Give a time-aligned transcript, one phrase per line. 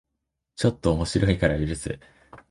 [0.55, 1.99] ちょっと面白いから許す